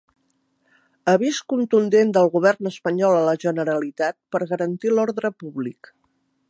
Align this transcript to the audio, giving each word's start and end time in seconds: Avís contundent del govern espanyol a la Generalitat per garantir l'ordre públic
Avís 1.11 1.41
contundent 1.53 2.15
del 2.17 2.31
govern 2.37 2.71
espanyol 2.71 3.19
a 3.19 3.23
la 3.29 3.37
Generalitat 3.45 4.19
per 4.37 4.45
garantir 4.55 4.95
l'ordre 4.95 5.35
públic 5.45 5.97